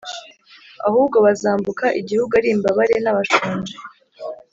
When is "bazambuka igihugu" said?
1.25-2.31